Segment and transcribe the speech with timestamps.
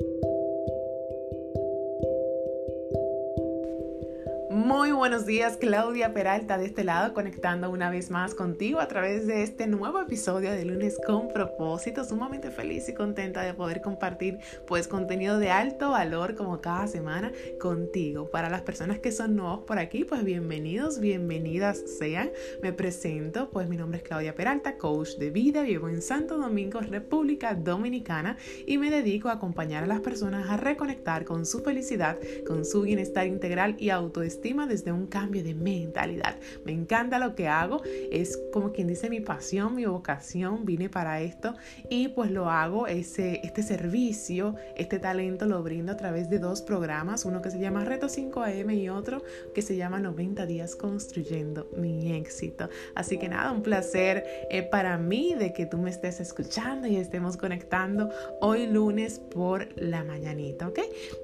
[0.00, 0.33] Thank you.
[4.64, 9.26] Muy buenos días, Claudia Peralta de este lado, conectando una vez más contigo a través
[9.26, 12.02] de este nuevo episodio de Lunes con propósito.
[12.02, 17.30] Sumamente feliz y contenta de poder compartir pues contenido de alto valor como cada semana
[17.60, 18.30] contigo.
[18.30, 22.30] Para las personas que son nuevos por aquí, pues bienvenidos, bienvenidas sean.
[22.62, 26.80] Me presento, pues mi nombre es Claudia Peralta, coach de vida, vivo en Santo Domingo,
[26.80, 32.18] República Dominicana y me dedico a acompañar a las personas a reconectar con su felicidad,
[32.46, 36.36] con su bienestar integral y autoestima desde un cambio de mentalidad.
[36.64, 41.20] Me encanta lo que hago, es como quien dice mi pasión, mi vocación, vine para
[41.20, 41.54] esto
[41.90, 46.62] y pues lo hago, ese, este servicio, este talento lo brindo a través de dos
[46.62, 49.22] programas, uno que se llama Reto 5am y otro
[49.54, 52.68] que se llama 90 días construyendo mi éxito.
[52.94, 56.96] Así que nada, un placer eh, para mí de que tú me estés escuchando y
[56.96, 58.10] estemos conectando
[58.40, 60.78] hoy lunes por la mañanita, ¿ok?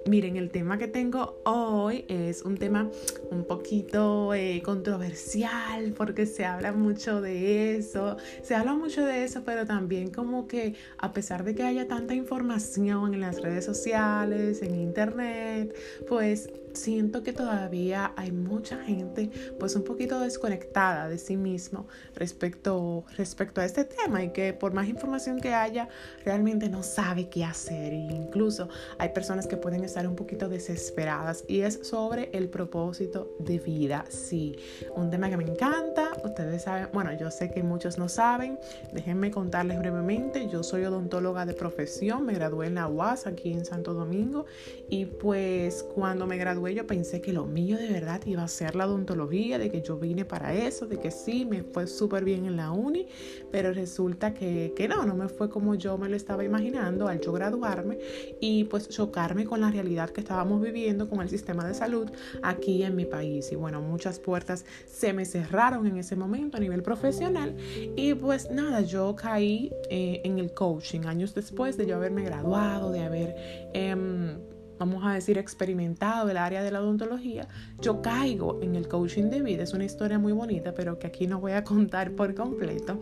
[0.07, 2.91] Miren, el tema que tengo hoy es un tema
[3.31, 9.43] un poquito eh, controversial porque se habla mucho de eso, se habla mucho de eso,
[9.45, 14.63] pero también como que a pesar de que haya tanta información en las redes sociales,
[14.63, 15.75] en internet,
[16.09, 23.05] pues siento que todavía hay mucha gente pues un poquito desconectada de sí mismo respecto,
[23.17, 25.89] respecto a este tema y que por más información que haya
[26.25, 27.93] realmente no sabe qué hacer.
[27.93, 33.10] E incluso hay personas que pueden estar un poquito desesperadas y es sobre el propósito
[33.39, 34.57] de vida sí.
[34.95, 38.59] Un tema que me encanta ustedes saben bueno yo sé que muchos no saben
[38.93, 43.65] déjenme contarles brevemente yo soy odontóloga de profesión me gradué en la UAS aquí en
[43.65, 44.47] Santo Domingo
[44.89, 48.75] y pues cuando me gradué yo pensé que lo mío de verdad iba a ser
[48.75, 52.45] la odontología, de que yo vine para eso, de que sí, me fue súper bien
[52.47, 53.07] en la uni,
[53.51, 57.21] pero resulta que, que no, no me fue como yo me lo estaba imaginando al
[57.21, 57.99] yo graduarme
[58.41, 62.11] y pues chocarme con la realidad que estábamos viviendo con el sistema de salud
[62.43, 63.51] aquí en mi país.
[63.53, 67.57] Y bueno, muchas puertas se me cerraron en ese momento a nivel profesional
[67.97, 72.93] y pues nada, yo caí eh, en el coaching años después de yo haberme graduado,
[72.93, 73.35] de haber...
[73.75, 74.39] Eh,
[74.81, 77.47] vamos a decir, experimentado el área de la odontología,
[77.83, 79.63] yo caigo en el coaching de vida.
[79.63, 82.99] Es una historia muy bonita, pero que aquí no voy a contar por completo.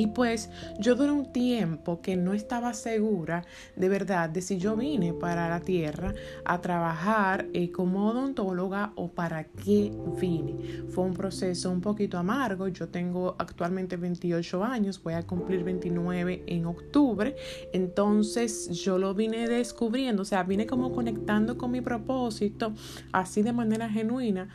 [0.00, 3.44] Y pues yo duré un tiempo que no estaba segura
[3.76, 6.14] de verdad de si yo vine para la tierra
[6.46, 10.86] a trabajar eh, como odontóloga o para qué vine.
[10.88, 12.68] Fue un proceso un poquito amargo.
[12.68, 17.36] Yo tengo actualmente 28 años, voy a cumplir 29 en octubre.
[17.74, 22.72] Entonces yo lo vine descubriendo, o sea, vine como conectando con mi propósito
[23.12, 24.48] así de manera genuina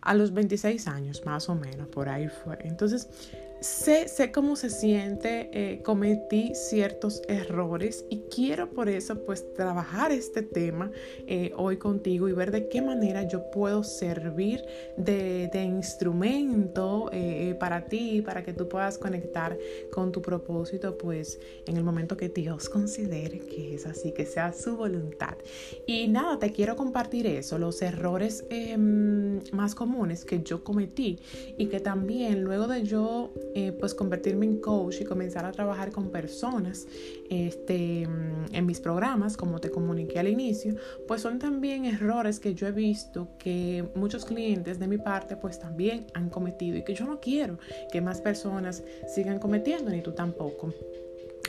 [0.00, 2.58] a los 26 años, más o menos, por ahí fue.
[2.62, 3.08] Entonces,
[3.60, 10.42] Sé, cómo se siente, eh, cometí ciertos errores y quiero por eso pues trabajar este
[10.42, 10.92] tema
[11.26, 14.62] eh, hoy contigo y ver de qué manera yo puedo servir
[14.96, 19.58] de, de instrumento eh, para ti, para que tú puedas conectar
[19.90, 24.52] con tu propósito pues en el momento que Dios considere que es así, que sea
[24.52, 25.36] su voluntad.
[25.84, 31.18] Y nada, te quiero compartir eso, los errores em, más comunes que yo cometí
[31.56, 35.90] y que también luego de yo eh, pues convertirme en coach y comenzar a trabajar
[35.90, 36.86] con personas
[37.28, 40.76] este, en mis programas, como te comuniqué al inicio,
[41.08, 45.58] pues son también errores que yo he visto que muchos clientes de mi parte pues
[45.58, 47.58] también han cometido y que yo no quiero
[47.90, 50.72] que más personas sigan cometiendo, ni tú tampoco.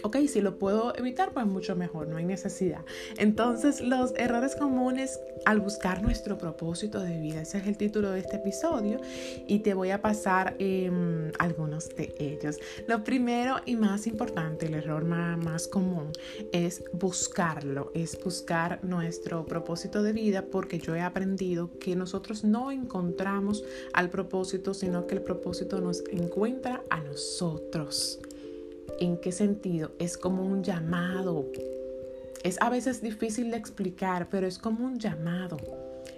[0.03, 2.85] Ok, si lo puedo evitar, pues mucho mejor, no hay necesidad.
[3.17, 8.19] Entonces, los errores comunes al buscar nuestro propósito de vida, ese es el título de
[8.19, 8.99] este episodio
[9.47, 12.59] y te voy a pasar em, algunos de ellos.
[12.87, 16.11] Lo primero y más importante, el error más, más común
[16.51, 22.71] es buscarlo, es buscar nuestro propósito de vida porque yo he aprendido que nosotros no
[22.71, 28.19] encontramos al propósito, sino que el propósito nos encuentra a nosotros.
[28.99, 29.91] ¿En qué sentido?
[29.99, 31.45] Es como un llamado.
[32.43, 35.57] Es a veces difícil de explicar, pero es como un llamado.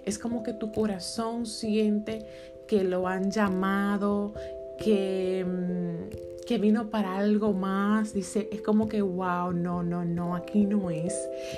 [0.04, 2.26] Es como que tu corazón siente
[2.66, 4.34] que lo han llamado,
[4.78, 8.14] que, mm, que vino para algo más.
[8.14, 11.14] Dice, es como que, wow, no, no, no, aquí no es.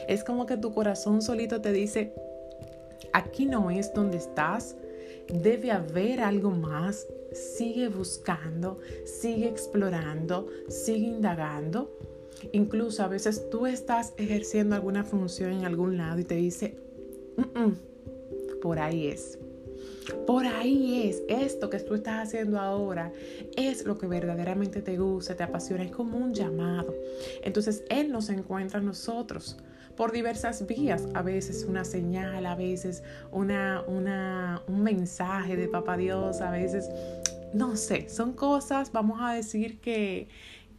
[0.09, 2.15] Es como que tu corazón solito te dice,
[3.13, 4.77] aquí no es donde estás.
[5.29, 11.97] Debe haber algo más sigue buscando, sigue explorando, sigue indagando.
[12.53, 16.77] Incluso a veces tú estás ejerciendo alguna función en algún lado y te dice,
[18.63, 19.39] por ahí es.
[20.27, 23.11] Por ahí es, esto que tú estás haciendo ahora
[23.57, 26.95] es lo que verdaderamente te gusta, te apasiona, es como un llamado.
[27.43, 29.57] Entonces Él nos encuentra a nosotros
[29.97, 33.03] por diversas vías, a veces una señal, a veces
[33.33, 36.91] una, una, un mensaje de Papá Dios, a veces,
[37.53, 40.29] no sé, son cosas, vamos a decir que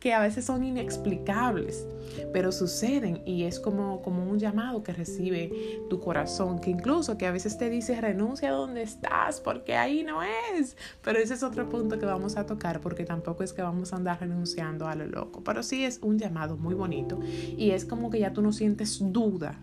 [0.06, 1.88] que a veces son inexplicables,
[2.32, 7.26] pero suceden y es como, como un llamado que recibe tu corazón, que incluso que
[7.26, 11.42] a veces te dice renuncia a donde estás porque ahí no es, pero ese es
[11.42, 14.94] otro punto que vamos a tocar porque tampoco es que vamos a andar renunciando a
[14.94, 17.20] lo loco, pero sí es un llamado muy bonito
[17.58, 19.60] y es como que ya tú no sientes duda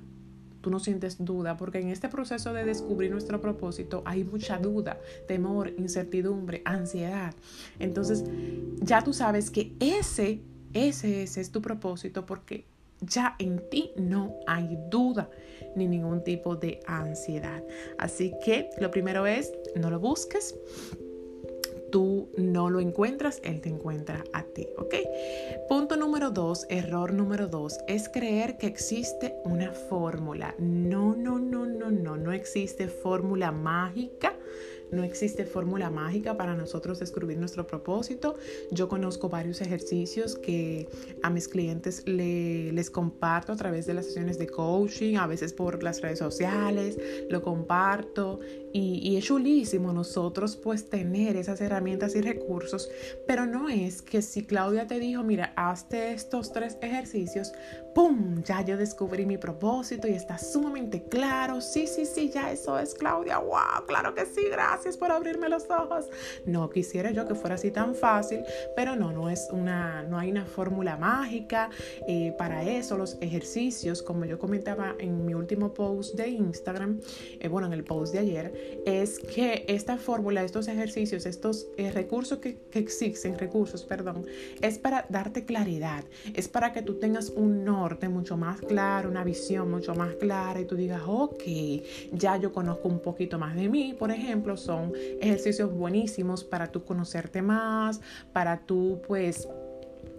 [0.62, 4.98] tú no sientes duda, porque en este proceso de descubrir nuestro propósito hay mucha duda,
[5.28, 7.34] temor, incertidumbre, ansiedad.
[7.78, 8.24] Entonces,
[8.80, 10.40] ya tú sabes que ese,
[10.72, 12.64] ese, ese es tu propósito porque
[13.00, 15.28] ya en ti no hay duda
[15.74, 17.62] ni ningún tipo de ansiedad.
[17.98, 20.54] Así que lo primero es, no lo busques,
[21.92, 24.94] tú no lo encuentras, Él te encuentra a ti, ¿ok?
[25.68, 30.56] Punto número dos, error número dos, es creer que existe una fórmula.
[30.58, 34.34] No, no, no, no, no, no existe fórmula mágica
[34.92, 38.36] no existe fórmula mágica para nosotros descubrir nuestro propósito.
[38.70, 40.86] Yo conozco varios ejercicios que
[41.22, 45.82] a mis clientes les comparto a través de las sesiones de coaching, a veces por
[45.82, 46.98] las redes sociales,
[47.30, 48.40] lo comparto
[48.72, 52.90] y, y es chulísimo nosotros pues tener esas herramientas y recursos,
[53.26, 57.52] pero no es que si Claudia te dijo, mira, hazte estos tres ejercicios,
[57.94, 58.42] ¡pum!
[58.42, 61.60] Ya yo descubrí mi propósito y está sumamente claro.
[61.60, 63.38] Sí, sí, sí, ya eso es Claudia.
[63.38, 63.86] ¡Wow!
[63.86, 66.06] Claro que sí, gracias por abrirme los ojos.
[66.46, 68.40] No quisiera yo que fuera así tan fácil,
[68.74, 71.70] pero no, no es una, no hay una fórmula mágica.
[72.08, 77.00] Eh, para eso, los ejercicios, como yo comentaba en mi último post de Instagram,
[77.40, 78.52] eh, bueno, en el post de ayer,
[78.84, 84.26] es que esta fórmula, estos ejercicios, estos eh, recursos que, que existen, recursos, perdón,
[84.60, 86.04] es para darte claridad,
[86.34, 90.60] es para que tú tengas un no mucho más claro, una visión mucho más clara
[90.60, 91.42] y tú digas, ok,
[92.12, 96.84] ya yo conozco un poquito más de mí, por ejemplo, son ejercicios buenísimos para tú
[96.84, 98.00] conocerte más,
[98.32, 99.48] para tú pues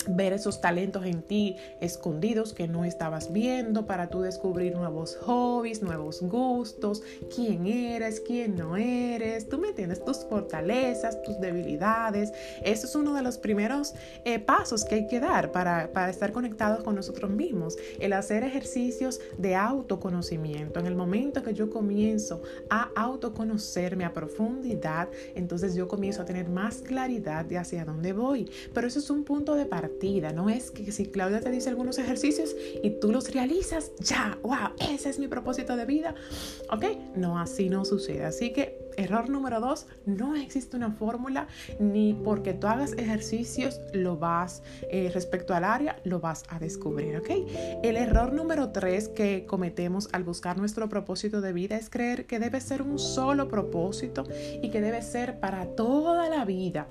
[0.08, 5.82] ver esos talentos en ti escondidos que no estabas viendo para tú descubrir nuevos hobbies,
[5.82, 7.02] nuevos gustos,
[7.34, 12.32] quién eres, quién no eres, tú me entiendes, tus fortalezas, tus debilidades.
[12.64, 13.94] Eso es uno de los primeros
[14.26, 18.44] eh, pasos que hay que dar para, para estar conectados con nosotros mismos, el hacer
[18.44, 20.80] ejercicios de autoconocimiento.
[20.80, 26.50] En el momento que yo comienzo a autoconocerme a profundidad, entonces yo comienzo a tener
[26.50, 28.50] más claridad de hacia dónde voy.
[28.74, 29.93] Pero eso es un punto de partida
[30.34, 34.76] no es que si Claudia te dice algunos ejercicios y tú los realizas, ya, wow,
[34.92, 36.14] ese es mi propósito de vida.
[36.70, 36.86] ¿Ok?
[37.16, 38.26] No, así no sucede.
[38.26, 41.48] Así que error número dos, no existe una fórmula
[41.80, 44.62] ni porque tú hagas ejercicios lo vas,
[44.92, 47.30] eh, respecto al área, lo vas a descubrir, ¿ok?
[47.82, 52.40] El error número tres que cometemos al buscar nuestro propósito de vida es creer que
[52.40, 54.26] debe ser un solo propósito
[54.62, 56.90] y que debe ser para toda la vida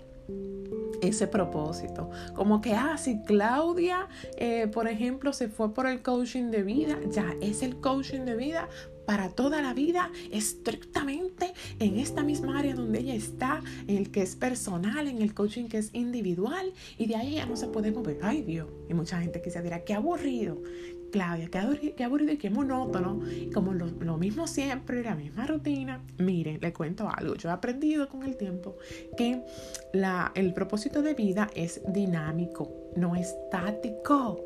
[1.03, 2.11] ese propósito.
[2.35, 4.09] Como que, ah, si Claudia,
[4.39, 8.37] eh, por ejemplo, se fue por el coaching de vida, ya es el coaching de
[8.37, 8.69] vida
[9.05, 14.23] para toda la vida, estrictamente en esta misma área donde ella está, en el que
[14.23, 17.91] es personal, en el coaching que es individual, y de ahí ya no se puede
[17.91, 18.21] mover.
[18.23, 20.63] Ay Dios, y mucha gente se dirá, qué aburrido,
[21.13, 23.21] Claudia, qué aburrido, y qué monótono.
[23.55, 26.03] Como lo, mismo siempre, la misma rutina.
[26.19, 27.37] Miren, le cuento algo.
[27.37, 28.77] Yo he aprendido con el tiempo
[29.17, 29.45] que
[29.93, 34.41] la, el propósito de vida es dinámico, no estático.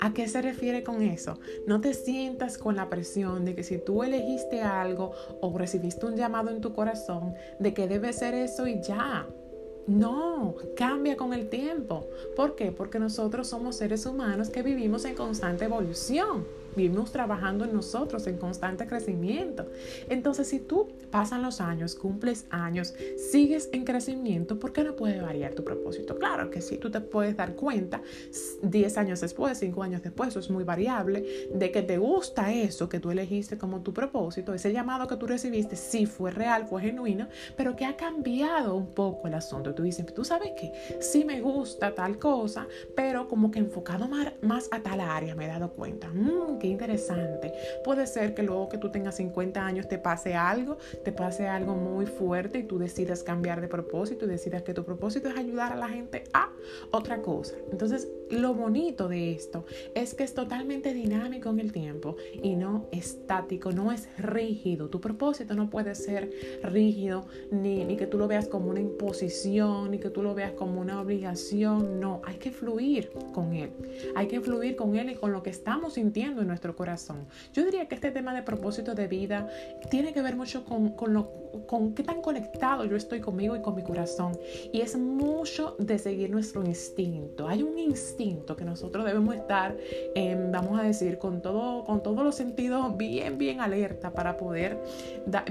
[0.00, 1.38] ¿A qué se refiere con eso?
[1.66, 6.16] No te sientas con la presión de que si tú elegiste algo o recibiste un
[6.16, 9.28] llamado en tu corazón, de que debe ser eso y ya.
[9.86, 12.06] No, cambia con el tiempo.
[12.36, 12.70] ¿Por qué?
[12.70, 16.44] Porque nosotros somos seres humanos que vivimos en constante evolución.
[16.76, 19.66] Vivimos trabajando en nosotros en constante crecimiento.
[20.08, 22.94] Entonces, si tú pasan los años, cumples años,
[23.30, 26.18] sigues en crecimiento, ¿por qué no puede variar tu propósito?
[26.18, 28.02] Claro que sí, tú te puedes dar cuenta
[28.62, 32.88] 10 años después, 5 años después, eso es muy variable, de que te gusta eso
[32.88, 36.82] que tú elegiste como tu propósito, ese llamado que tú recibiste, sí fue real, fue
[36.82, 39.74] genuino, pero que ha cambiado un poco el asunto.
[39.74, 44.08] Tú dices, tú sabes que sí me gusta tal cosa, pero como que enfocado
[44.42, 46.08] más, a tal área, me he dado cuenta.
[46.08, 47.52] Mm, qué interesante.
[47.82, 51.74] Puede ser que luego que tú tengas 50 años te pase algo, te pase algo
[51.74, 55.72] muy fuerte y tú decidas cambiar de propósito y decidas que tu propósito es ayudar
[55.72, 56.52] a la gente a
[56.92, 57.56] otra cosa.
[57.72, 62.86] Entonces, lo bonito de esto es que es totalmente dinámico en el tiempo y no
[62.90, 64.88] estático, no es rígido.
[64.88, 66.30] Tu propósito no puede ser
[66.62, 70.52] rígido, ni, ni que tú lo veas como una imposición, ni que tú lo veas
[70.52, 72.00] como una obligación.
[72.00, 73.70] No, hay que fluir con él.
[74.14, 77.26] Hay que fluir con él y con lo que estamos sintiendo en nuestro corazón.
[77.52, 79.48] Yo diría que este tema de propósito de vida
[79.90, 81.30] tiene que ver mucho con, con, lo,
[81.66, 84.38] con qué tan conectado yo estoy conmigo y con mi corazón.
[84.72, 87.46] Y es mucho de seguir nuestro instinto.
[87.46, 88.21] Hay un instinto
[88.56, 89.76] que nosotros debemos estar,
[90.50, 94.78] vamos a decir, con, todo, con todos los sentidos bien, bien alerta para poder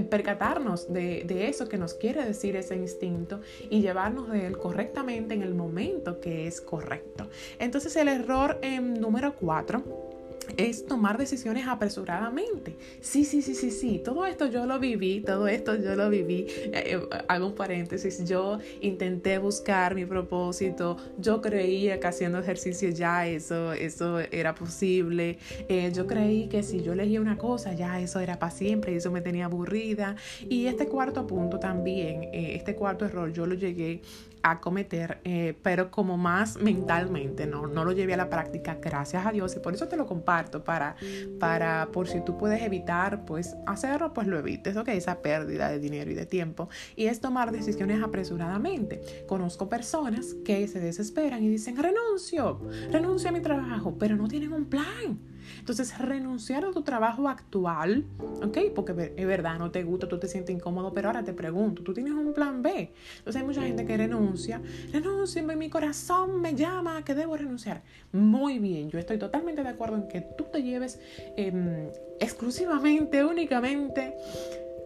[0.09, 5.33] percatarnos de, de eso que nos quiere decir ese instinto y llevarnos de él correctamente
[5.33, 7.27] en el momento que es correcto.
[7.59, 8.59] Entonces el error
[8.99, 10.10] número cuatro
[10.57, 12.75] es tomar decisiones apresuradamente.
[12.99, 14.01] Sí, sí, sí, sí, sí.
[14.03, 16.47] Todo esto yo lo viví, todo esto yo lo viví.
[16.49, 18.27] Eh, eh, hago un paréntesis.
[18.27, 20.97] Yo intenté buscar mi propósito.
[21.17, 25.37] Yo creía que haciendo ejercicio ya eso, eso era posible.
[25.69, 28.95] Eh, yo creí que si yo elegía una cosa, ya eso era para siempre y
[28.95, 30.15] eso me tenía aburrida.
[30.49, 34.01] Y este cuarto punto también, este cuarto error, yo lo llegué
[34.43, 37.67] a cometer, eh, pero como más mentalmente, ¿no?
[37.67, 40.63] no lo llevé a la práctica, gracias a Dios, y por eso te lo comparto,
[40.63, 40.95] para,
[41.39, 45.79] para por si tú puedes evitar, pues hacerlo, pues lo evites, ok, esa pérdida de
[45.79, 49.01] dinero y de tiempo, y es tomar decisiones apresuradamente.
[49.27, 54.53] Conozco personas que se desesperan y dicen, renuncio, renuncio a mi trabajo, pero no tienen
[54.53, 55.30] un plan.
[55.59, 58.05] Entonces, renunciar a tu trabajo actual,
[58.43, 58.57] ¿ok?
[58.75, 61.93] Porque es verdad, no te gusta, tú te sientes incómodo, pero ahora te pregunto, ¿tú
[61.93, 62.91] tienes un plan B?
[63.17, 67.81] Entonces, hay mucha gente que renuncia, renuncia, mi corazón me llama que debo renunciar.
[68.11, 70.99] Muy bien, yo estoy totalmente de acuerdo en que tú te lleves
[71.37, 71.89] em,
[72.19, 74.15] exclusivamente, únicamente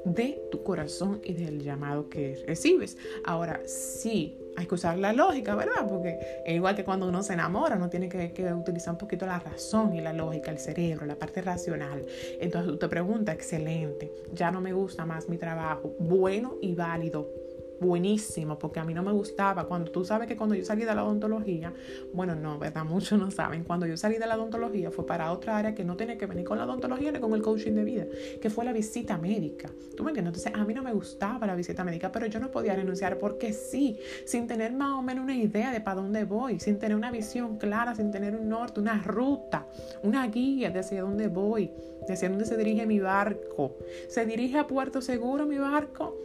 [0.05, 2.97] de tu corazón y del llamado que recibes.
[3.25, 5.87] Ahora, sí, hay que usar la lógica, ¿verdad?
[5.89, 9.25] Porque es igual que cuando uno se enamora, uno tiene que, que, utilizar un poquito
[9.25, 12.05] la razón y la lógica, el cerebro, la parte racional.
[12.39, 17.44] Entonces tú te preguntas, excelente, ya no me gusta más mi trabajo, bueno y válido
[17.79, 19.65] buenísimo, porque a mí no me gustaba.
[19.65, 21.73] Cuando tú sabes que cuando yo salí de la odontología,
[22.13, 22.85] bueno, no, ¿verdad?
[22.85, 23.63] Muchos no saben.
[23.63, 26.45] Cuando yo salí de la odontología fue para otra área que no tiene que venir
[26.45, 28.05] con la odontología ni con el coaching de vida,
[28.41, 29.69] que fue la visita médica.
[29.95, 30.35] ¿Tú me entiendes?
[30.35, 33.53] Entonces, a mí no me gustaba la visita médica, pero yo no podía renunciar porque
[33.53, 37.11] sí, sin tener más o menos una idea de para dónde voy, sin tener una
[37.11, 39.67] visión clara, sin tener un norte, una ruta,
[40.03, 41.71] una guía de hacia dónde voy,
[42.07, 43.75] de hacia dónde se dirige mi barco.
[44.07, 46.17] ¿Se dirige a Puerto Seguro mi barco?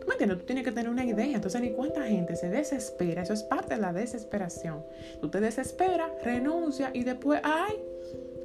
[0.00, 0.38] ¿Tú me entiendes?
[0.38, 1.36] Tú tienes que tener una idea.
[1.36, 3.22] Entonces, ni cuánta gente se desespera.
[3.22, 4.84] Eso es parte de la desesperación.
[5.20, 7.74] Tú te desesperas, renuncia y después, ay,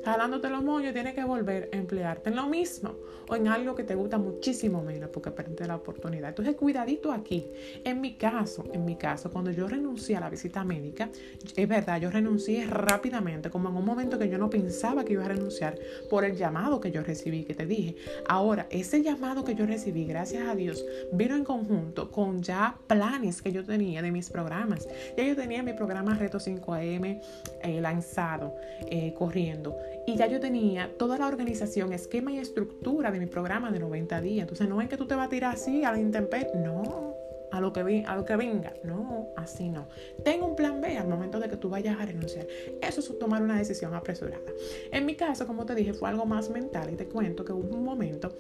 [0.06, 2.96] jalándote los moños, tienes que volver a emplearte en lo mismo
[3.28, 6.30] o en algo que te gusta muchísimo menos porque perdiste la oportunidad.
[6.30, 7.48] Entonces, cuidadito aquí.
[7.84, 11.10] En mi caso, en mi caso, cuando yo renuncié a la visita médica,
[11.56, 15.26] es verdad, yo renuncié rápidamente, como en un momento que yo no pensaba que iba
[15.26, 15.78] a renunciar
[16.10, 17.96] por el llamado que yo recibí, que te dije.
[18.28, 23.42] Ahora, ese llamado que yo recibí, gracias a Dios, vino en conjunto con ya planes
[23.42, 24.88] que yo tenía de mis programas.
[25.18, 27.22] Ya yo tenía mi programa Reto 5am
[27.64, 28.56] eh, lanzado,
[28.90, 29.76] eh, corriendo.
[30.08, 34.22] Y ya yo tenía toda la organización, esquema y estructura de mi programa de 90
[34.22, 34.44] días.
[34.44, 36.52] Entonces no es que tú te vas a tirar así a la intemperie.
[36.56, 37.16] No,
[37.52, 38.74] a lo, que a lo que venga.
[38.84, 39.88] No, así no.
[40.24, 42.48] Tengo un plan B al momento de que tú vayas a renunciar.
[42.82, 44.44] Eso es tomar una decisión apresurada.
[44.92, 47.76] En mi caso, como te dije, fue algo más mental y te cuento que hubo
[47.76, 48.32] un momento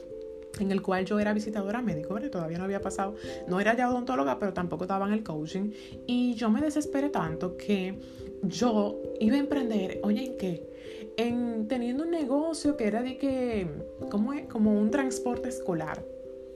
[0.60, 2.30] en el cual yo era visitadora médico, ¿verdad?
[2.30, 3.16] todavía no había pasado,
[3.48, 5.72] no era ya odontóloga, pero tampoco estaba en el coaching.
[6.08, 7.96] Y yo me desesperé tanto que
[8.44, 10.75] yo iba a emprender, oye, ¿en qué?
[11.18, 13.68] En teniendo un negocio que era de que,
[14.10, 14.48] ¿cómo es?
[14.48, 16.04] Como un transporte escolar.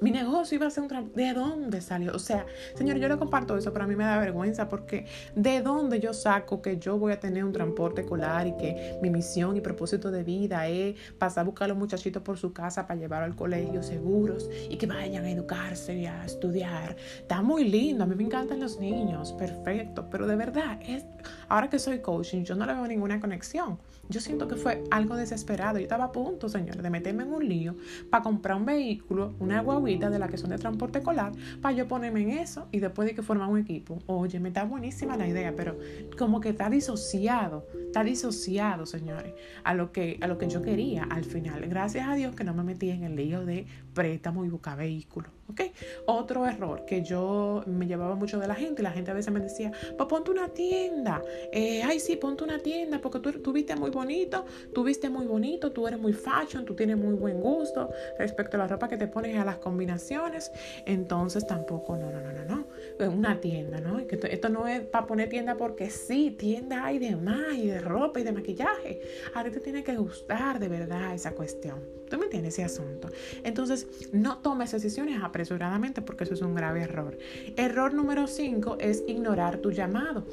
[0.01, 1.21] Mi negocio iba a ser un transporte.
[1.21, 2.15] ¿De dónde salió?
[2.15, 5.61] O sea, señor, yo le comparto eso, pero a mí me da vergüenza porque ¿de
[5.61, 9.57] dónde yo saco que yo voy a tener un transporte escolar y que mi misión
[9.57, 12.97] y propósito de vida es pasar a buscar a los muchachitos por su casa para
[12.97, 16.95] llevar al colegio seguros y que vayan a educarse y a estudiar?
[17.19, 21.03] Está muy lindo, a mí me encantan los niños, perfecto, pero de verdad, es,
[21.49, 23.77] ahora que soy coaching, yo no le veo ninguna conexión.
[24.09, 25.77] Yo siento que fue algo desesperado.
[25.77, 27.75] Yo estaba a punto, señores, de meterme en un lío
[28.09, 31.87] para comprar un vehículo, una guaguita de la que son de transporte escolar, para yo
[31.87, 33.99] ponerme en eso y después de que formar un equipo.
[34.07, 35.77] Oye, me está buenísima la idea, pero
[36.17, 41.03] como que está disociado, está disociado, señores, a lo que, a lo que yo quería
[41.03, 41.67] al final.
[41.67, 43.67] Gracias a Dios que no me metí en el lío de
[43.99, 45.27] préstamo y buscar vehículo.
[45.49, 45.61] ¿ok?
[46.05, 49.33] Otro error que yo me llevaba mucho de la gente y la gente a veces
[49.33, 53.51] me decía, pues ponte una tienda, eh, ay sí, ponte una tienda porque tú, tú
[53.51, 57.41] viste muy bonito, tú viste muy bonito, tú eres muy fashion, tú tienes muy buen
[57.41, 60.51] gusto respecto a la ropa que te pones a las combinaciones,
[60.85, 63.09] entonces tampoco, no, no, no, no, no.
[63.11, 63.99] Una tienda, ¿no?
[63.99, 68.19] Esto no es para poner tienda porque sí, tienda hay de más y de ropa
[68.19, 69.01] y de maquillaje.
[69.33, 71.99] A ti te tiene que gustar de verdad esa cuestión.
[72.09, 73.09] ¿Tú me entiendes ese asunto?
[73.43, 77.17] Entonces, no tomes decisiones apresuradamente porque eso es un grave error.
[77.55, 80.25] Error número 5 es ignorar tu llamado.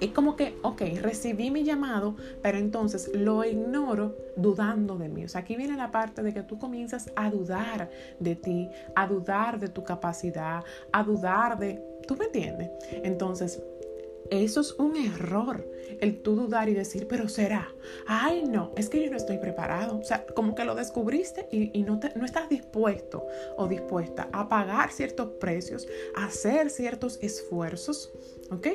[0.00, 5.24] Es como que, ok, recibí mi llamado, pero entonces lo ignoro dudando de mí.
[5.24, 9.06] O sea, aquí viene la parte de que tú comienzas a dudar de ti, a
[9.06, 11.82] dudar de tu capacidad, a dudar de...
[12.06, 12.70] ¿Tú me entiendes?
[13.04, 13.62] Entonces,
[14.30, 15.66] eso es un error,
[16.00, 17.72] el tú dudar y decir, pero será,
[18.06, 19.98] ay no, es que yo no estoy preparado.
[19.98, 24.92] O sea, como que lo descubriste y, no, no estás dispuesto o dispuesta a pagar
[24.92, 28.10] ciertos precios, a hacer ciertos esfuerzos,
[28.50, 28.68] ¿ok?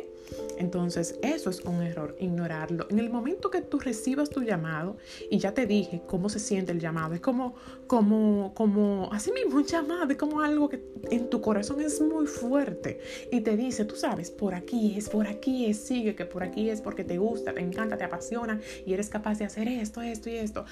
[0.58, 2.88] Entonces, eso es un error, ignorarlo.
[2.89, 4.98] En el momento que tú recibas tu llamado,
[5.29, 7.55] y ya te dije cómo se siente el llamado, es como,
[7.88, 12.27] como, como, así mismo un llamado, es como algo que en tu corazón es muy
[12.27, 13.00] fuerte
[13.31, 15.40] y te dice, tú sabes, por aquí es, por aquí
[15.74, 19.39] sigue, que por aquí es porque te gusta, te encanta, te apasiona y eres capaz
[19.39, 20.65] de hacer esto, esto y esto.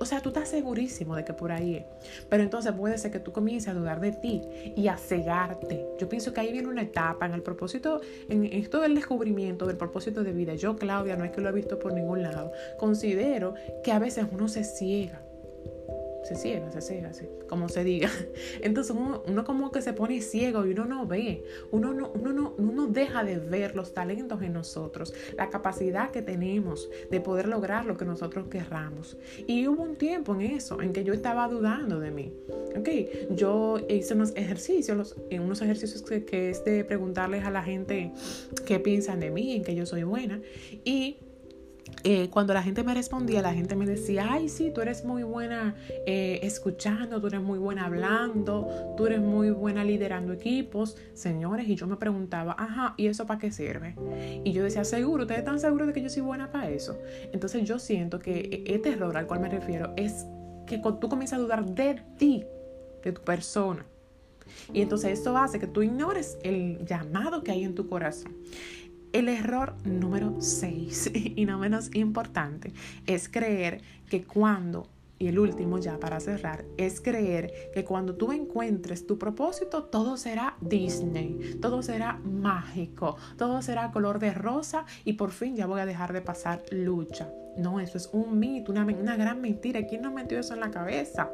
[0.00, 1.84] O sea, tú estás segurísimo de que por ahí es.
[2.28, 4.42] Pero entonces puede ser que tú comiences a dudar de ti
[4.76, 5.84] y a cegarte.
[5.98, 9.76] Yo pienso que ahí viene una etapa en el propósito, en esto del descubrimiento del
[9.76, 10.54] propósito de vida.
[10.54, 12.52] Yo, Claudia, no es que lo he visto por ningún lado.
[12.78, 15.20] Considero que a veces uno se ciega
[16.28, 17.10] se ciega, se ciega,
[17.48, 18.10] como se diga.
[18.62, 22.54] Entonces uno, como que se pone ciego y uno no ve, uno no, uno, no,
[22.58, 27.86] uno deja de ver los talentos en nosotros, la capacidad que tenemos de poder lograr
[27.86, 29.16] lo que nosotros querramos.
[29.46, 32.34] Y hubo un tiempo en eso, en que yo estaba dudando de mí.
[32.76, 32.88] Ok,
[33.30, 38.12] yo hice unos ejercicios, unos ejercicios que, que es de preguntarles a la gente
[38.66, 40.42] qué piensan de mí, en que yo soy buena.
[40.84, 41.16] Y
[42.04, 45.22] eh, cuando la gente me respondía, la gente me decía, ay, sí, tú eres muy
[45.22, 45.74] buena
[46.06, 51.74] eh, escuchando, tú eres muy buena hablando, tú eres muy buena liderando equipos, señores, y
[51.74, 53.96] yo me preguntaba, ajá, ¿y eso para qué sirve?
[54.44, 56.98] Y yo decía, seguro, ¿ustedes están seguros de que yo soy buena para eso?
[57.32, 60.26] Entonces yo siento que este error al cual me refiero es
[60.66, 62.44] que tú comienzas a dudar de ti,
[63.02, 63.84] de tu persona.
[64.72, 68.36] Y entonces eso hace que tú ignores el llamado que hay en tu corazón.
[69.12, 72.72] El error número 6 y no menos importante
[73.06, 74.88] es creer que cuando,
[75.18, 80.16] y el último ya para cerrar, es creer que cuando tú encuentres tu propósito todo
[80.16, 85.80] será Disney, todo será mágico, todo será color de rosa y por fin ya voy
[85.80, 87.28] a dejar de pasar lucha.
[87.56, 88.84] No, eso es un mito, una,
[89.16, 89.84] gran mentira.
[89.84, 91.28] ¿Quién nos metió eso en la cabeza?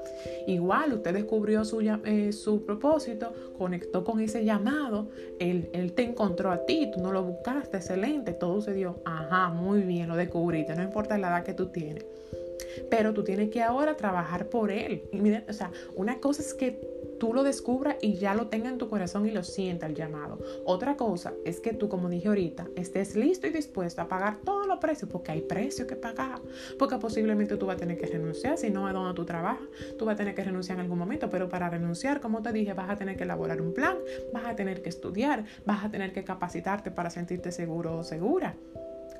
[0.47, 2.31] Igual usted descubrió su, eh,
[2.65, 7.77] propósito, conectó con ese llamado, él, él, te encontró a ti, tú no lo buscaste,
[7.77, 9.03] excelente, todo se dio.
[9.05, 12.07] Ajá, muy bien, lo descubriste, no importa la edad que tú tienes.
[12.91, 15.03] Pero tú tienes que ahora trabajar por él.
[15.49, 16.81] o sea, una cosa es que
[17.19, 20.39] tú lo descubras y ya lo tenga en tu corazón y lo sienta el llamado.
[20.65, 24.67] Otra cosa es que tú, como dije ahorita, estés listo y dispuesto a pagar todos
[24.67, 26.41] los precios, porque hay precios que pagar,
[26.79, 29.67] porque posiblemente tú vas a tener que renunciar, si no es donde tú trabajas,
[29.99, 32.73] tú vas a tener que renunciar en algún momento, pero para renunciar, como te dije,
[32.75, 33.97] vas a tener que elaborar un plan,
[34.33, 38.57] vas a tener que estudiar, vas a tener que capacitarte para sentirte seguro o segura.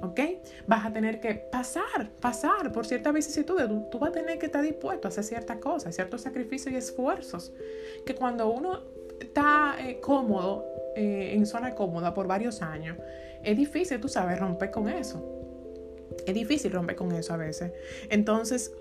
[0.01, 0.21] ¿Ok?
[0.67, 3.69] Vas a tener que pasar, pasar por ciertas vicisitudes.
[3.91, 7.53] Tú, vas a tener que estar dispuesto a hacer ciertas cosas, ciertos sacrificios y esfuerzos.
[8.05, 8.83] Que cuando uno
[9.21, 10.65] está eh, cómodo,
[10.97, 12.99] eh, en zona cómoda por varios años,
[13.43, 15.23] es difícil, tú sabes, romper con eso.
[16.27, 17.73] Es difícil romper con eso a veces.
[18.11, 18.73] Entonces,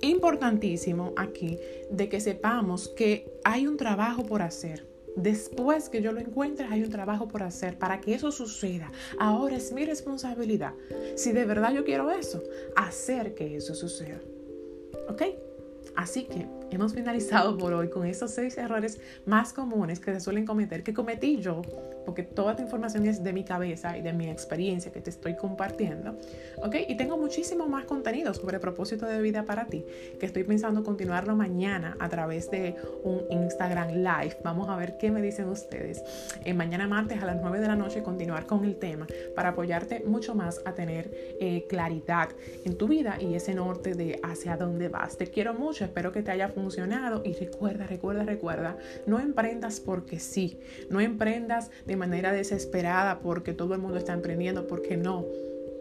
[0.00, 1.58] importantísimo aquí
[1.90, 6.82] de que sepamos que hay un trabajo por hacer Después que yo lo encuentre, hay
[6.82, 8.90] un trabajo por hacer para que eso suceda.
[9.18, 10.74] Ahora es mi responsabilidad,
[11.16, 12.42] si de verdad yo quiero eso,
[12.76, 14.20] hacer que eso suceda.
[15.08, 15.22] ¿Ok?
[15.94, 20.44] Así que hemos finalizado por hoy con esos seis errores más comunes que se suelen
[20.46, 21.62] cometer, que cometí yo,
[22.04, 25.36] porque toda esta información es de mi cabeza y de mi experiencia que te estoy
[25.36, 26.16] compartiendo.
[26.62, 26.76] ¿Ok?
[26.88, 29.84] Y tengo muchísimo más contenido sobre propósito de vida para ti,
[30.18, 34.38] que estoy pensando continuarlo mañana a través de un Instagram Live.
[34.42, 36.02] Vamos a ver qué me dicen ustedes.
[36.44, 40.04] Eh, mañana martes a las 9 de la noche continuar con el tema para apoyarte
[40.06, 42.30] mucho más a tener eh, claridad
[42.64, 45.16] en tu vida y ese norte de hacia dónde vas.
[45.16, 50.18] Te quiero mucho, espero que te haya funcionado y recuerda, recuerda, recuerda, no emprendas porque
[50.18, 50.58] sí,
[50.90, 55.26] no emprendas de manera desesperada porque todo el mundo está emprendiendo, porque no,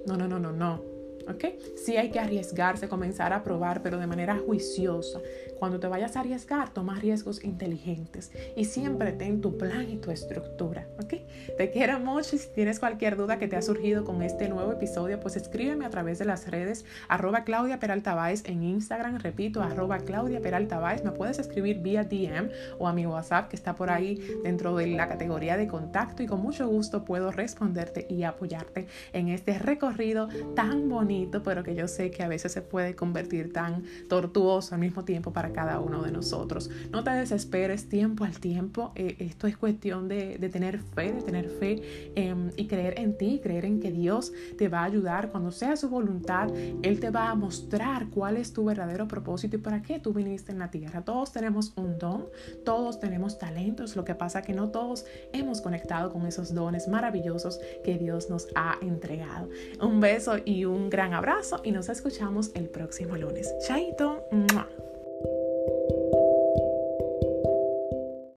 [0.05, 0.92] no, no, no, no, no.
[1.27, 1.45] ¿Ok?
[1.75, 5.19] Sí hay que arriesgarse, comenzar a probar, pero de manera juiciosa.
[5.59, 10.11] Cuando te vayas a arriesgar, toma riesgos inteligentes y siempre ten tu plan y tu
[10.11, 11.13] estructura, ¿ok?
[11.57, 14.71] Te quiero mucho y si tienes cualquier duda que te ha surgido con este nuevo
[14.73, 18.13] episodio, pues escríbeme a través de las redes arroba Claudia Peralta
[18.45, 23.49] en Instagram, repito, arroba Claudia Peralta Me puedes escribir vía DM o a mi WhatsApp
[23.49, 27.31] que está por ahí dentro de la categoría de contacto y con mucho gusto puedo
[27.31, 31.12] responderte y apoyarte en este recorrido tan bonito,
[31.43, 35.31] pero que yo sé que a veces se puede convertir tan tortuoso al mismo tiempo
[35.31, 36.69] para cada uno de nosotros.
[36.91, 38.91] No te desesperes tiempo al tiempo.
[38.95, 43.39] Eh, esto es cuestión de, tener fe, de tener fe em, y creer en ti,
[43.41, 45.31] creer en que Dios te va a ayudar.
[45.31, 46.49] Cuando sea su voluntad,
[46.81, 50.51] Él te va a mostrar cuál es tu verdadero propósito y para qué tú viniste
[50.51, 51.03] en la tierra.
[51.03, 52.25] Todos tenemos un don,
[52.65, 53.95] todos tenemos talentos.
[53.95, 58.47] Lo que pasa que no todos hemos conectado con esos dones maravillosos que Dios nos
[58.55, 59.49] ha entregado.
[59.81, 63.53] Un beso y un gran abrazo y nos escuchamos el próximo lunes.
[63.67, 64.23] Chaito.